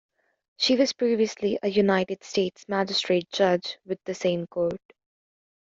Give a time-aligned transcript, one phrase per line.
[0.57, 4.81] She was previously a United States Magistrate Judge with the same court.